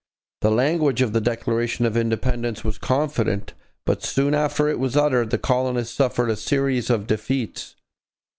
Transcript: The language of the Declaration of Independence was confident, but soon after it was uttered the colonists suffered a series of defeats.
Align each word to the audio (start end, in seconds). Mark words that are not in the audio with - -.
The 0.41 0.49
language 0.49 1.03
of 1.03 1.13
the 1.13 1.21
Declaration 1.21 1.85
of 1.85 1.95
Independence 1.95 2.63
was 2.63 2.79
confident, 2.79 3.53
but 3.85 4.01
soon 4.01 4.33
after 4.33 4.67
it 4.67 4.79
was 4.79 4.97
uttered 4.97 5.29
the 5.29 5.37
colonists 5.37 5.95
suffered 5.95 6.31
a 6.31 6.35
series 6.35 6.89
of 6.89 7.05
defeats. 7.05 7.75